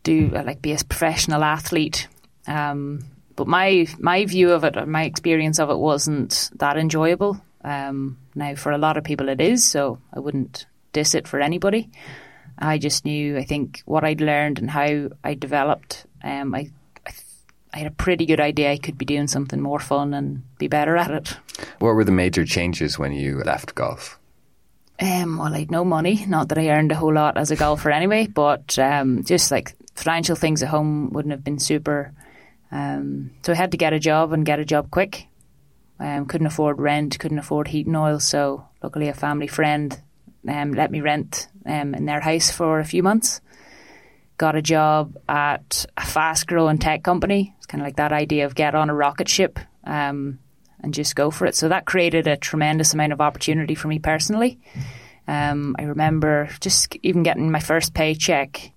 [0.03, 2.09] do like be a professional athlete
[2.47, 3.01] Um,
[3.37, 7.41] but my my view of it, my experience of it, wasn't that enjoyable.
[7.63, 9.65] Um, now, for a lot of people, it is.
[9.65, 11.91] So I wouldn't diss it for anybody.
[12.59, 16.07] I just knew, I think, what I'd learned and how I developed.
[16.23, 16.71] Um, I,
[17.75, 20.43] I, I had a pretty good idea I could be doing something more fun and
[20.59, 21.37] be better at it.
[21.81, 24.19] What were the major changes when you left golf?
[25.01, 26.25] Um, well, I'd no money.
[26.27, 29.75] Not that I earned a whole lot as a golfer anyway, but um, just like
[29.97, 32.13] financial things at home wouldn't have been super.
[32.71, 35.27] Um, so I had to get a job and get a job quick.
[35.99, 38.21] Um, couldn't afford rent, couldn't afford heat and oil.
[38.21, 40.01] So luckily, a family friend
[40.49, 43.41] um, let me rent um, in their house for a few months.
[44.37, 47.55] Got a job at a fast growing tech company.
[47.57, 50.41] It's kind of like that idea of get on a rocket ship um,
[50.81, 51.55] and just go for it.
[51.55, 54.59] So that created a tremendous amount of opportunity for me personally.
[55.29, 58.73] Um, I remember just even getting my first paycheck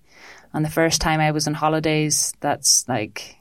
[0.52, 2.32] and the first time I was on holidays.
[2.40, 3.36] That's like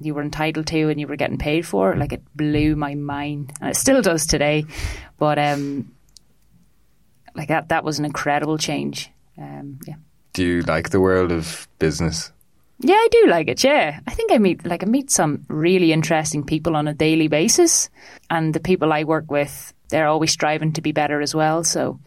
[0.00, 1.96] you were entitled to and you were getting paid for.
[1.96, 4.64] Like it blew my mind, and it still does today.
[5.18, 5.92] But um,
[7.34, 9.10] like that, that was an incredible change.
[9.38, 9.96] Um, yeah.
[10.32, 12.32] Do you like the world of business?
[12.80, 13.62] Yeah, I do like it.
[13.62, 17.28] Yeah, I think I meet like I meet some really interesting people on a daily
[17.28, 17.90] basis,
[18.28, 21.62] and the people I work with, they're always striving to be better as well.
[21.64, 22.00] So,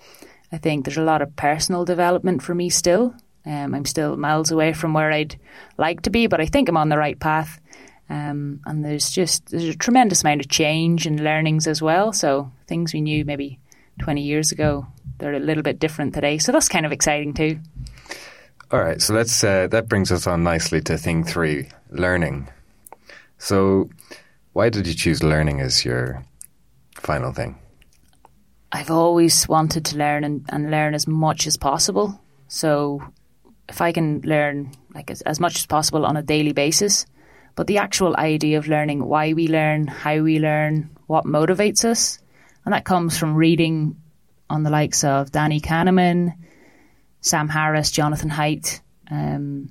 [0.51, 3.13] I think there's a lot of personal development for me still.
[3.45, 5.39] Um, I'm still miles away from where I'd
[5.77, 7.61] like to be, but I think I'm on the right path.
[8.09, 12.11] Um, and there's just there's a tremendous amount of change and learnings as well.
[12.11, 13.59] So things we knew maybe
[13.99, 14.87] 20 years ago,
[15.19, 16.37] they're a little bit different today.
[16.37, 17.59] So that's kind of exciting too.
[18.71, 22.49] All right, so let's uh, that brings us on nicely to thing three, learning.
[23.37, 23.89] So,
[24.53, 26.25] why did you choose learning as your
[26.95, 27.59] final thing?
[28.71, 32.19] I've always wanted to learn and, and learn as much as possible.
[32.47, 33.03] So,
[33.69, 37.05] if I can learn like as, as much as possible on a daily basis,
[37.55, 42.17] but the actual idea of learning why we learn, how we learn, what motivates us,
[42.65, 44.01] and that comes from reading
[44.49, 46.33] on the likes of Danny Kahneman,
[47.25, 48.81] Sam Harris, Jonathan Haidt.
[49.09, 49.69] Um,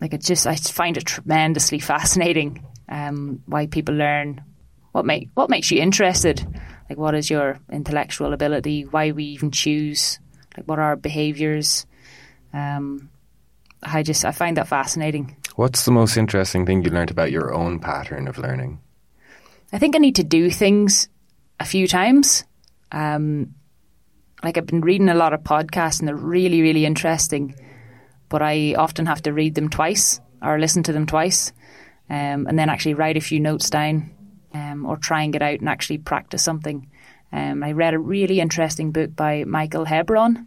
[0.00, 4.44] like it just, I find it tremendously fascinating um, why people learn.
[4.92, 6.46] What make what makes you interested?
[6.88, 8.84] Like, what is your intellectual ability?
[8.84, 10.20] Why we even choose?
[10.56, 11.86] Like, what are our behaviors?
[12.52, 13.10] Um,
[13.82, 15.36] I just I find that fascinating.
[15.56, 18.80] What's the most interesting thing you learned about your own pattern of learning?
[19.72, 21.08] I think I need to do things
[21.58, 22.44] a few times.
[22.92, 23.54] Um,
[24.42, 27.54] like I've been reading a lot of podcasts and they're really, really interesting,
[28.28, 31.52] but I often have to read them twice or listen to them twice,
[32.08, 34.10] um, and then actually write a few notes down,
[34.54, 36.88] um, or try and get out and actually practice something.
[37.32, 40.46] Um, I read a really interesting book by Michael Hebron,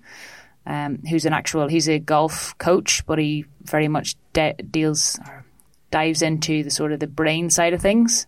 [0.66, 5.46] um, who's an actual he's a golf coach, but he very much de- deals or
[5.92, 8.26] dives into the sort of the brain side of things.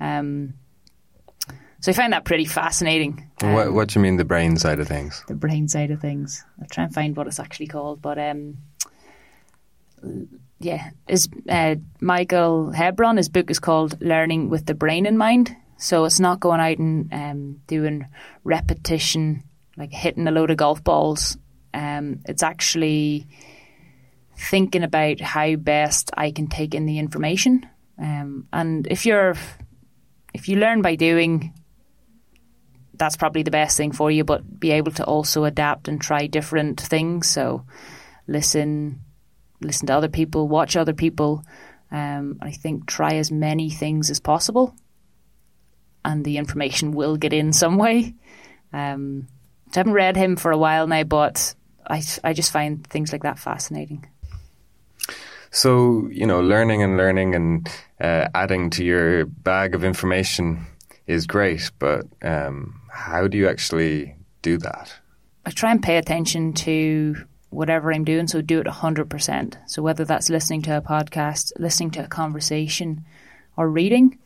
[0.00, 0.54] Um,
[1.84, 3.30] so I find that pretty fascinating.
[3.42, 5.22] Um, what, what do you mean the brain side of things?
[5.28, 6.42] The brain side of things.
[6.58, 8.56] I'll try and find what it's actually called, but um,
[10.60, 13.18] yeah, is uh, Michael Hebron.
[13.18, 16.78] His book is called "Learning with the Brain in Mind." So it's not going out
[16.78, 18.06] and um, doing
[18.44, 19.42] repetition,
[19.76, 21.36] like hitting a load of golf balls.
[21.74, 23.26] Um, it's actually
[24.38, 27.68] thinking about how best I can take in the information.
[27.98, 29.34] Um, and if you're
[30.32, 31.52] if you learn by doing,
[32.96, 36.26] that's probably the best thing for you, but be able to also adapt and try
[36.26, 37.28] different things.
[37.28, 37.64] So
[38.26, 39.00] listen,
[39.60, 41.44] listen to other people, watch other people.
[41.90, 44.74] Um, I think try as many things as possible,
[46.04, 48.14] and the information will get in some way.
[48.72, 49.28] Um,
[49.68, 51.54] I haven't read him for a while now, but
[51.86, 54.06] I, I just find things like that fascinating.
[55.50, 57.68] So, you know, learning and learning and
[58.00, 60.66] uh, adding to your bag of information
[61.06, 64.94] is great, but um, how do you actually do that?
[65.46, 67.16] I try and pay attention to
[67.50, 69.56] whatever I'm doing, so do it 100%.
[69.66, 73.04] So whether that's listening to a podcast, listening to a conversation,
[73.56, 74.18] or reading.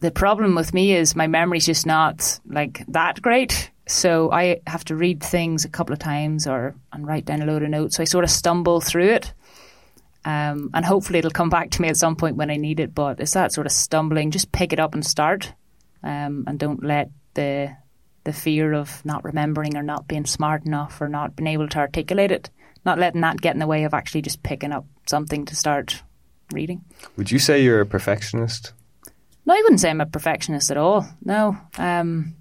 [0.00, 3.70] The problem with me is my memory's just not like that great.
[3.86, 7.46] So I have to read things a couple of times or and write down a
[7.46, 7.96] load of notes.
[7.96, 9.34] So I sort of stumble through it.
[10.24, 12.94] Um, and hopefully it'll come back to me at some point when I need it.
[12.94, 14.30] But it's that sort of stumbling.
[14.30, 15.52] Just pick it up and start,
[16.02, 17.76] um, and don't let the
[18.24, 21.78] the fear of not remembering or not being smart enough or not being able to
[21.78, 22.50] articulate it,
[22.84, 26.02] not letting that get in the way of actually just picking up something to start
[26.52, 26.84] reading.
[27.16, 28.72] Would you say you're a perfectionist?
[29.46, 31.06] No, I wouldn't say I'm a perfectionist at all.
[31.24, 31.56] No.
[31.78, 32.36] Um,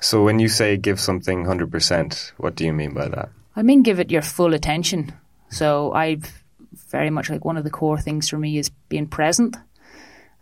[0.00, 3.30] so when you say give something 100%, what do you mean by that?
[3.56, 5.12] I mean give it your full attention.
[5.50, 9.56] So I've very much like one of the core things for me is being present.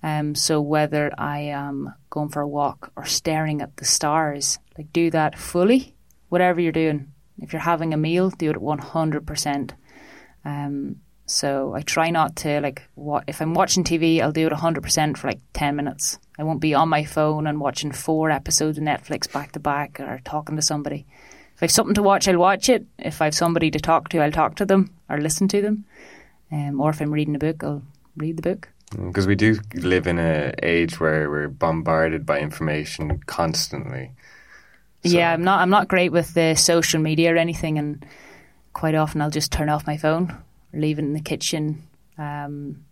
[0.02, 4.92] Um, so whether I am going for a walk or staring at the stars, like
[4.92, 5.94] do that fully,
[6.28, 7.12] whatever you're doing.
[7.40, 9.70] If you're having a meal, do it 100%.
[10.44, 14.52] Um, so I try not to like what if I'm watching TV, I'll do it
[14.52, 16.18] 100% for like 10 minutes.
[16.38, 19.98] I won't be on my phone and watching four episodes of Netflix back to back
[19.98, 21.06] or talking to somebody.
[21.56, 22.86] If I have something to watch, I'll watch it.
[22.98, 25.84] If I have somebody to talk to, I'll talk to them or listen to them.
[26.50, 27.82] Um, or if I'm reading a book, I'll
[28.16, 28.68] read the book.
[28.90, 34.12] Because we do live in an age where we're bombarded by information constantly.
[35.04, 35.16] So.
[35.16, 35.60] Yeah, I'm not.
[35.60, 38.06] I'm not great with the social media or anything, and
[38.72, 40.36] quite often I'll just turn off my phone
[40.76, 41.82] leave it in the kitchen.
[42.18, 42.84] Um,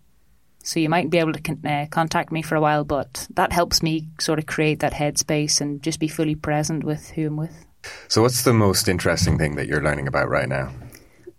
[0.63, 3.51] so you might be able to con- uh, contact me for a while, but that
[3.51, 7.37] helps me sort of create that headspace and just be fully present with who I'm
[7.37, 7.65] with.
[8.07, 10.71] So, what's the most interesting thing that you're learning about right now?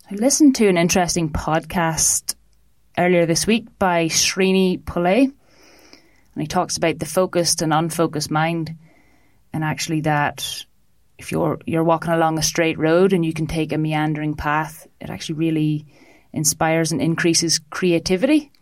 [0.08, 2.36] I listened to an interesting podcast
[2.96, 5.34] earlier this week by Srini Pillay, and
[6.40, 8.76] he talks about the focused and unfocused mind,
[9.52, 10.64] and actually that
[11.18, 14.86] if you're you're walking along a straight road and you can take a meandering path,
[15.00, 15.86] it actually really
[16.32, 18.52] inspires and increases creativity.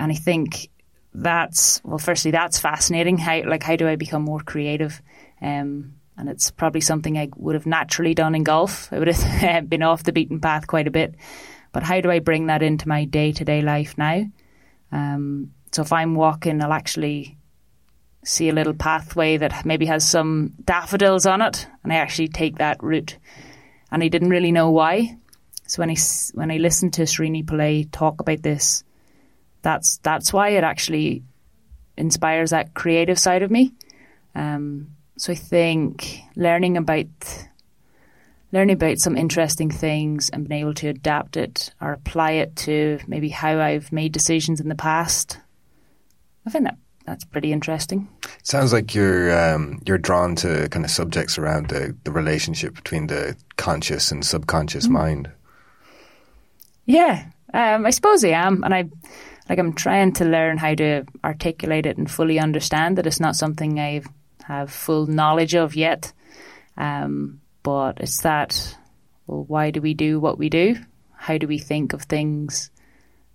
[0.00, 0.70] And I think
[1.12, 3.18] that's well, firstly, that's fascinating.
[3.18, 5.02] How like how do I become more creative?
[5.42, 8.92] Um, and it's probably something I would have naturally done in golf.
[8.92, 11.14] I would have been off the beaten path quite a bit.
[11.72, 14.24] But how do I bring that into my day to day life now?
[14.92, 17.36] Um, so if I'm walking, I'll actually
[18.24, 22.58] see a little pathway that maybe has some daffodils on it, and I actually take
[22.58, 23.18] that route.
[23.90, 25.18] And I didn't really know why.
[25.66, 25.96] So when I
[26.34, 28.84] when I listen to Srini Pillay talk about this,
[29.62, 31.24] that's that's why it actually
[31.96, 33.72] inspires that creative side of me.
[34.34, 37.06] Um, so I think learning about
[38.52, 43.00] learning about some interesting things and being able to adapt it or apply it to
[43.08, 45.38] maybe how I've made decisions in the past.
[46.46, 48.08] I think that that's pretty interesting.
[48.42, 53.08] Sounds like you're um, you're drawn to kind of subjects around the, the relationship between
[53.08, 54.92] the conscious and subconscious mm.
[54.92, 55.30] mind.
[56.86, 58.88] Yeah, um, I suppose I am, and I
[59.48, 63.36] like I'm trying to learn how to articulate it and fully understand that it's not
[63.36, 64.02] something I
[64.46, 66.12] have full knowledge of yet.
[66.76, 68.76] Um, but it's that.
[69.26, 70.76] Well, why do we do what we do?
[71.16, 72.70] How do we think of things?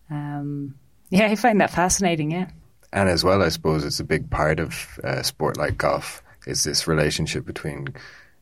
[0.09, 0.75] Um,
[1.09, 2.31] yeah, I find that fascinating.
[2.31, 2.49] Yeah,
[2.93, 6.63] and as well, I suppose it's a big part of a sport like golf is
[6.63, 7.87] this relationship between,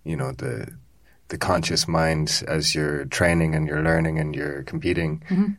[0.04, 0.68] you know, the
[1.30, 5.52] the conscious mind as you're training and you're learning and you're competing, mm-hmm.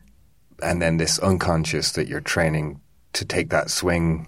[0.63, 2.81] and then this unconscious that you're training
[3.13, 4.27] to take that swing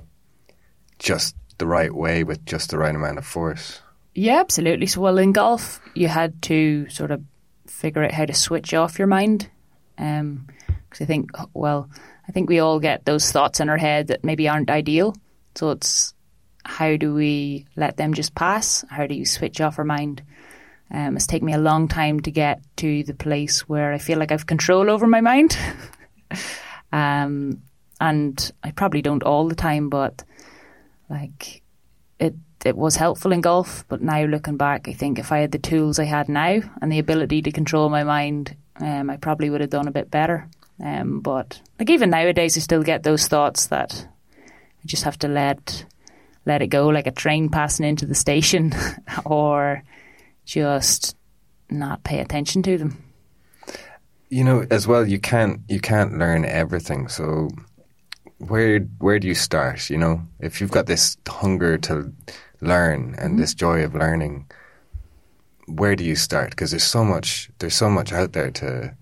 [1.00, 3.80] just the right way with just the right amount of force.
[4.16, 4.88] Yeah, absolutely.
[4.88, 7.24] So, well, in golf, you had to sort of
[7.68, 9.48] figure out how to switch off your mind.
[9.96, 10.48] Because um,
[11.00, 11.88] I think, well,
[12.28, 15.16] I think we all get those thoughts in our head that maybe aren't ideal.
[15.54, 16.16] So it's
[16.66, 18.84] how do we let them just pass?
[18.90, 20.24] How do you switch off our mind?
[20.90, 24.18] Um, it's taken me a long time to get to the place where I feel
[24.18, 25.56] like I've control over my mind.
[26.92, 27.62] um,
[28.00, 30.24] and I probably don't all the time, but
[31.12, 31.62] like
[32.20, 33.86] it it was helpful in golf.
[33.88, 36.92] But now looking back, I think if I had the tools I had now and
[36.92, 40.48] the ability to control my mind, um, I probably would have done a bit better.
[40.84, 44.08] Um, but like even nowadays, I still get those thoughts that
[44.48, 45.86] I just have to let
[46.46, 48.74] let it go, like a train passing into the station,
[49.26, 49.84] or
[50.46, 51.16] just
[51.70, 53.04] not pay attention to them.
[54.30, 57.10] You know, as well, you can't you can't learn everything.
[57.10, 57.50] So
[58.48, 59.90] where where do you start?
[59.90, 62.12] You know, if you've got this hunger to
[62.62, 63.38] learn and mm-hmm.
[63.38, 64.50] this joy of learning,
[65.68, 66.52] where do you start?
[66.52, 68.96] Because there's so much there's so much out there to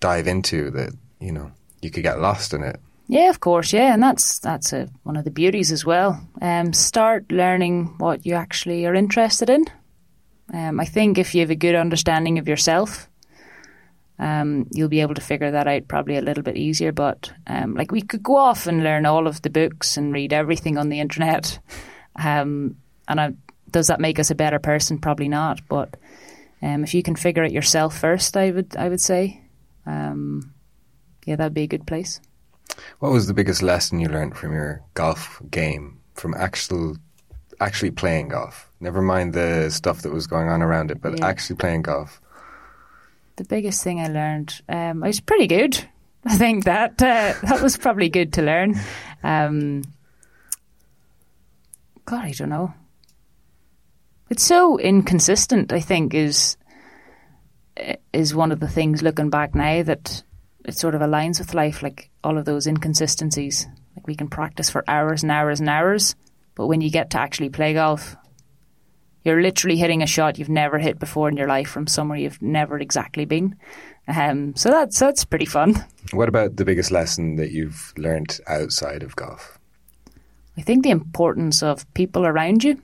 [0.00, 1.50] dive into that you know
[1.82, 2.80] you could get lost in it.
[3.08, 3.72] Yeah, of course.
[3.72, 6.20] Yeah, and that's that's a, one of the beauties as well.
[6.40, 9.64] Um, start learning what you actually are interested in.
[10.52, 13.08] Um, I think if you have a good understanding of yourself,
[14.24, 16.92] um, you'll be able to figure that out probably a little bit easier.
[16.92, 20.32] But um, like we could go off and learn all of the books and read
[20.32, 21.58] everything on the internet,
[22.16, 23.34] um, and I,
[23.70, 24.98] does that make us a better person?
[24.98, 25.60] Probably not.
[25.68, 25.96] But
[26.62, 29.42] um, if you can figure it yourself first, I would I would say,
[29.84, 30.54] um,
[31.26, 32.18] yeah, that'd be a good place.
[33.00, 36.96] What was the biggest lesson you learned from your golf game, from actual
[37.60, 38.70] actually playing golf?
[38.80, 41.26] Never mind the stuff that was going on around it, but yeah.
[41.26, 42.22] actually playing golf.
[43.36, 45.88] The biggest thing I learned, um, I was pretty good.
[46.24, 48.80] I think that uh, that was probably good to learn.
[49.22, 49.82] Um,
[52.04, 52.72] God, I don't know.
[54.30, 55.72] It's so inconsistent.
[55.72, 56.56] I think is
[58.12, 60.22] is one of the things looking back now that
[60.64, 63.66] it sort of aligns with life, like all of those inconsistencies.
[63.96, 66.14] Like we can practice for hours and hours and hours,
[66.54, 68.16] but when you get to actually play golf,
[69.24, 72.42] you're literally hitting a shot you've never hit before in your life from somewhere you've
[72.42, 73.56] never exactly been.
[74.06, 75.82] Um, so that's that's pretty fun.
[76.12, 79.58] What about the biggest lesson that you've learned outside of golf?
[80.56, 82.80] I think the importance of people around you,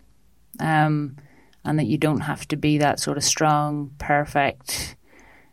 [0.58, 1.16] um,
[1.64, 4.96] and that you don't have to be that sort of strong, perfect,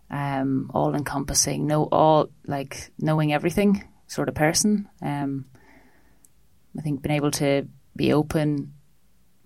[0.09, 4.87] um, all-encompassing, know all like knowing everything sort of person.
[5.01, 5.45] Um,
[6.77, 8.73] I think being able to be open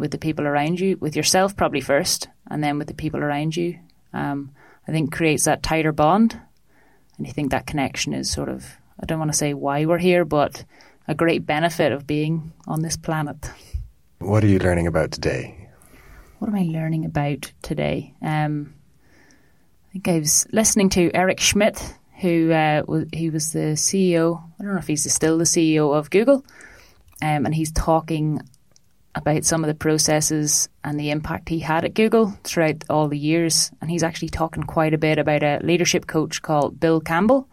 [0.02, 3.56] with the people around you, with yourself probably first, and then with the people around
[3.56, 3.78] you.
[4.14, 4.52] Um,
[4.88, 6.42] I think creates that tighter bond.
[7.18, 8.66] And I think that connection is sort of,
[9.00, 10.66] I don't want to say why we're here, but
[11.08, 13.52] a great benefit of being on this planet.
[14.18, 15.70] What are you learning about today?
[16.40, 18.16] What am I learning about today?
[18.24, 18.74] Um,
[19.90, 24.42] I think I was listening to Eric Schmidt, who uh, was, he was the CEO.
[24.60, 26.44] I don't know if he's still the CEO of Google,
[27.22, 28.42] um, and he's talking
[29.16, 33.18] about some of the processes and the impact he had at Google throughout all the
[33.18, 33.72] years.
[33.82, 37.48] And he's actually talking quite a bit about a leadership coach called Bill Campbell.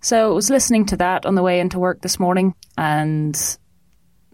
[0.00, 3.58] So I was listening to that on the way into work this morning and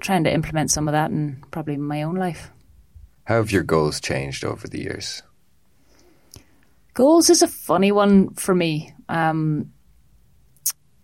[0.01, 2.51] trying to implement some of that in probably my own life.
[3.25, 5.23] How have your goals changed over the years?
[6.95, 8.95] Goals is a funny one for me.
[9.09, 9.73] Um,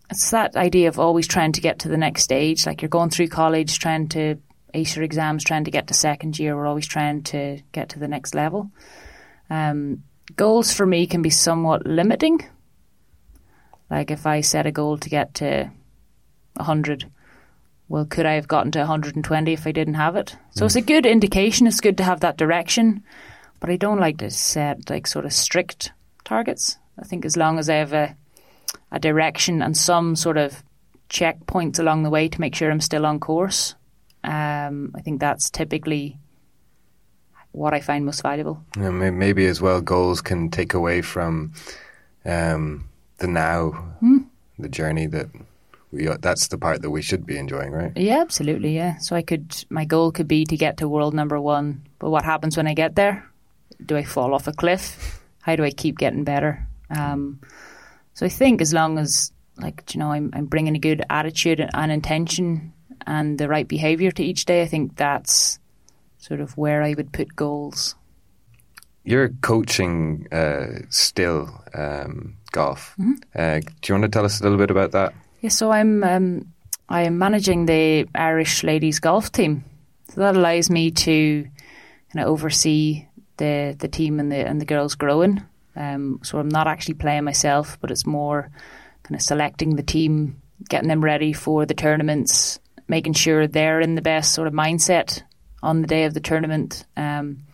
[0.09, 2.67] it's that idea of always trying to get to the next stage.
[2.67, 4.37] Like you're going through college, trying to
[4.75, 6.57] ace your exams, trying to get to second year.
[6.57, 8.71] We're always trying to get to the next level.
[9.51, 10.05] Um,
[10.37, 12.41] goals for me can be somewhat limiting.
[13.91, 15.71] Like if I set a goal to get to
[16.55, 17.11] 100,
[17.89, 20.37] well, could I have gotten to 120 if I didn't have it?
[20.53, 20.67] So mm.
[20.67, 21.67] it's a good indication.
[21.67, 23.03] It's good to have that direction,
[23.61, 25.93] but I don't like to set like sort of strict
[26.25, 26.79] targets.
[26.99, 28.17] I think as long as I have a,
[28.91, 30.63] a direction and some sort of
[31.11, 33.75] checkpoints along the way to make sure I'm still on course,
[34.25, 36.19] um, I think that's typically
[37.53, 38.63] what I find most valuable.
[38.77, 41.53] Yeah, maybe as well, goals can take away from
[42.25, 44.25] um, the now, mm.
[44.59, 45.29] the journey that
[45.91, 46.07] we.
[46.07, 47.93] That's the part that we should be enjoying, right?
[47.97, 48.75] Yeah, absolutely.
[48.75, 48.97] Yeah.
[48.99, 51.87] So I could, my goal could be to get to world number one.
[51.99, 53.29] But what happens when I get there?
[53.85, 55.21] Do I fall off a cliff?
[55.43, 56.67] How do I keep getting better?
[56.89, 57.41] Um,
[58.15, 61.61] so I think as long as, like, you know, I'm, I'm bringing a good attitude
[61.75, 62.73] and intention
[63.07, 65.59] and the right behavior to each day, I think that's
[66.19, 67.97] sort of where I would put goals.
[69.05, 72.95] You're coaching uh, still um, golf.
[72.99, 73.13] Mm-hmm.
[73.35, 75.13] Uh, do you want to tell us a little bit about that?
[75.41, 76.53] Yeah, so I'm um,
[76.89, 79.65] I am managing the Irish ladies golf team.
[80.11, 81.43] So that allows me to
[82.13, 83.07] kind of oversee
[83.39, 85.43] the the team and the and the girls growing.
[85.75, 88.51] Um, so I'm not actually playing myself, but it's more
[89.03, 93.95] kind of selecting the team, getting them ready for the tournaments, making sure they're in
[93.95, 95.23] the best sort of mindset
[95.63, 97.45] on the day of the tournament, um,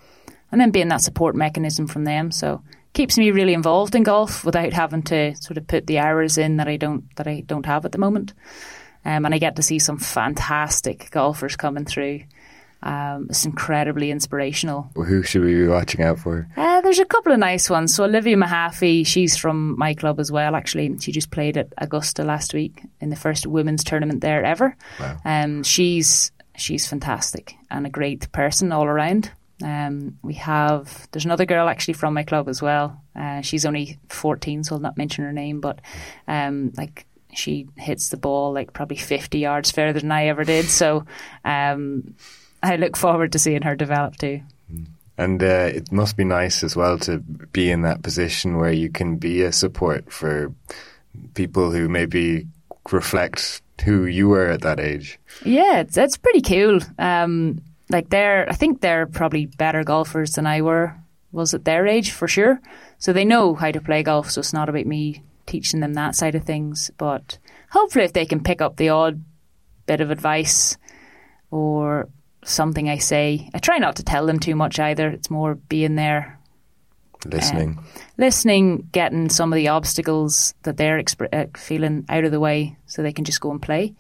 [0.51, 2.31] and then being that support mechanism from them.
[2.31, 2.63] So
[2.95, 6.57] keeps me really involved in golf without having to sort of put the hours in
[6.57, 8.33] that I don't that I don't have at the moment.
[9.05, 12.23] Um, and I get to see some fantastic golfers coming through.
[12.83, 14.91] Um, it's incredibly inspirational.
[14.95, 16.49] Who should we be watching out for?
[16.57, 17.95] Uh, there's a couple of nice ones.
[17.95, 20.55] So Olivia Mahaffey, she's from my club as well.
[20.55, 24.77] Actually, she just played at Augusta last week in the first women's tournament there ever.
[25.01, 25.17] Wow.
[25.25, 29.31] Um, she's she's fantastic and a great person all around.
[29.63, 33.03] Um, we have there's another girl actually from my club as well.
[33.17, 35.81] Uh, she's only 14, so I'll not mention her name, but
[36.29, 40.67] um, like she hits the ball like probably 50 yards further than I ever did.
[40.67, 41.05] So
[41.45, 42.15] um,
[42.63, 44.43] I look forward to seeing her develop too.
[45.17, 48.89] And uh, it must be nice as well to be in that position where you
[48.89, 50.55] can be a support for
[51.35, 52.47] people who maybe
[52.93, 55.19] reflect who you were at that age.
[55.45, 56.81] Yeah, it's, it's pretty cool.
[56.99, 60.95] Um, like they're, I think they're probably better golfers than I were
[61.33, 62.61] was at their age for sure.
[62.99, 64.31] So they know how to play golf.
[64.31, 66.91] So it's not about me teaching them that side of things.
[66.97, 67.39] But
[67.71, 69.23] hopefully, if they can pick up the odd
[69.87, 70.77] bit of advice
[71.51, 72.09] or
[72.49, 73.51] something I say.
[73.55, 75.09] I try not to tell them too much either.
[75.09, 76.39] It's more being there,
[77.25, 82.33] listening, uh, listening, getting some of the obstacles that they're exp- uh, feeling out of
[82.33, 83.95] the way, so they can just go and play.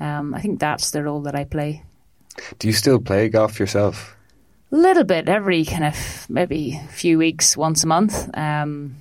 [0.00, 1.82] Um, I think that's the role that I play.
[2.58, 4.16] Do you still play golf yourself?
[4.70, 8.96] A little bit, every kind of maybe few weeks, once a month, um,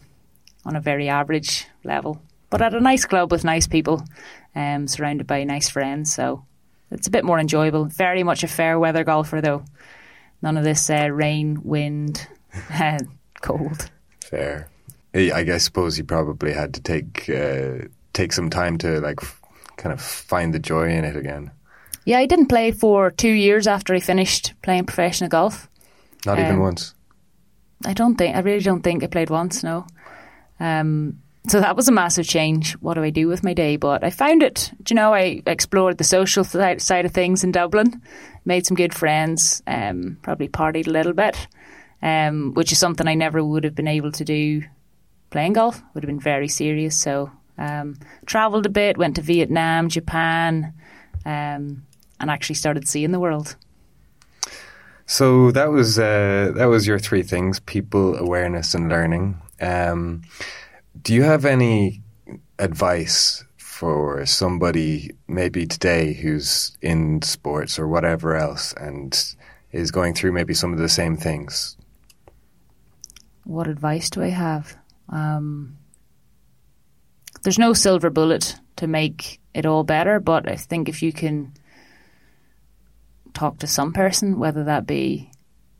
[0.65, 2.21] on a very average level.
[2.49, 4.01] But at a nice club with nice people,
[4.55, 6.13] um, surrounded by nice friends.
[6.13, 6.45] So
[6.91, 7.85] it's a bit more enjoyable.
[7.85, 9.63] Very much a fair weather golfer, though.
[10.41, 12.27] None of this uh, rain, wind,
[13.41, 13.89] cold.
[14.23, 14.69] Fair.
[15.13, 19.41] I guess suppose you probably had to take uh, take some time to like f-
[19.77, 21.49] kind of find the joy in it again.
[22.05, 25.69] Yeah, I didn't play for two years after I finished playing professional golf.
[26.25, 26.93] Not even Um, once.
[27.85, 29.63] I don't think I really don't think I played once.
[29.63, 29.87] No.
[30.59, 32.73] Um, so that was a massive change.
[32.73, 33.77] What do I do with my day?
[33.77, 34.71] But I found it.
[34.89, 38.01] You know, I explored the social side of things in Dublin,
[38.45, 41.47] made some good friends, um, probably partied a little bit,
[42.01, 44.63] um, which is something I never would have been able to do
[45.29, 45.81] playing golf.
[45.93, 46.95] Would have been very serious.
[46.95, 50.73] So um, travelled a bit, went to Vietnam, Japan,
[51.25, 51.83] um,
[52.19, 53.55] and actually started seeing the world.
[55.05, 59.41] So that was uh, that was your three things: people, awareness, and learning.
[59.61, 60.23] Um,
[61.01, 62.01] do you have any
[62.59, 69.35] advice for somebody maybe today who's in sports or whatever else and
[69.71, 71.77] is going through maybe some of the same things?
[73.47, 74.77] what advice do I have?
[75.09, 75.77] Um,
[77.43, 81.53] there's no silver bullet to make it all better, but I think if you can
[83.33, 85.31] talk to some person, whether that be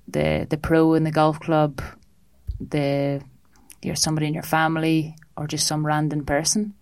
[0.08, 1.82] the the pro in the golf club,
[2.62, 3.22] the
[3.82, 6.74] you're somebody in your family, or just some random person,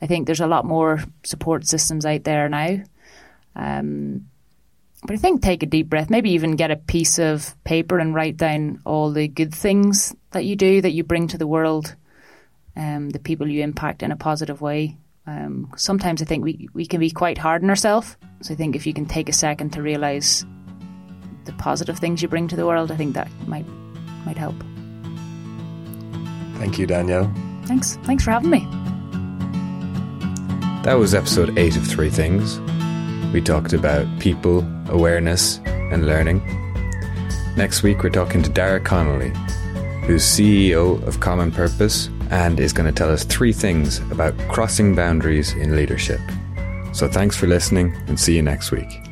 [0.00, 2.82] I think there's a lot more support systems out there now.
[3.54, 4.28] Um,
[5.04, 8.14] but I think take a deep breath, maybe even get a piece of paper and
[8.14, 11.96] write down all the good things that you do, that you bring to the world,
[12.76, 14.96] um, the people you impact in a positive way.
[15.26, 18.16] Um, sometimes I think we, we can be quite hard on ourselves.
[18.42, 20.44] So I think if you can take a second to realise
[21.44, 23.66] the positive things you bring to the world, I think that might
[24.24, 24.54] might help.
[26.62, 27.28] Thank you, Danielle.
[27.64, 27.96] Thanks.
[28.04, 28.60] Thanks for having me.
[30.84, 32.60] That was episode 8 of Three Things.
[33.32, 36.40] We talked about people, awareness, and learning.
[37.56, 39.30] Next week, we're talking to Dara Connolly,
[40.06, 44.94] who's CEO of Common Purpose and is going to tell us three things about crossing
[44.94, 46.20] boundaries in leadership.
[46.92, 49.11] So thanks for listening and see you next week.